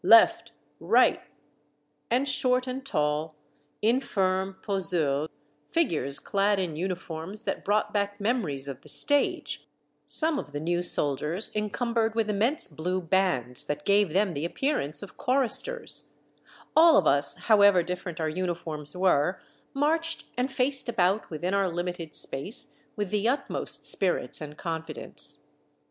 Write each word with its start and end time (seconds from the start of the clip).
left, 0.03 0.51
right!" 0.79 1.21
and 2.09 2.27
short 2.27 2.65
and 2.65 2.83
tall, 2.83 3.35
infirm, 3.83 4.55
poseurs, 4.63 5.29
figures 5.69 6.17
clad 6.17 6.57
in 6.59 6.75
uniforms 6.75 7.43
that 7.43 7.63
brought 7.63 7.93
back 7.93 8.19
memories 8.19 8.67
of 8.67 8.81
the 8.81 8.89
stage, 8.89 9.67
some 10.07 10.39
of 10.39 10.53
the 10.53 10.59
new 10.59 10.81
soldiers 10.81 11.51
encumbered 11.53 12.15
with 12.15 12.27
immense 12.31 12.67
blue 12.67 12.99
bands 12.99 13.65
that 13.65 13.85
gave 13.85 14.09
them 14.11 14.33
the 14.33 14.43
appearance 14.43 15.03
of 15.03 15.17
choristers,— 15.17 16.09
all 16.75 16.97
of 16.97 17.05
us, 17.05 17.35
however 17.35 17.83
dif 17.83 18.03
ferent 18.03 18.19
our 18.19 18.27
uniforms 18.27 18.97
were, 18.97 19.39
marched 19.75 20.25
and 20.35 20.51
faced 20.51 20.89
about 20.89 21.29
within 21.29 21.53
our 21.53 21.69
limited 21.69 22.15
space 22.15 22.73
with 22.95 23.11
the 23.11 23.29
utmost 23.29 23.85
spirits 23.85 24.41
and 24.41 24.57
confidence. 24.57 25.43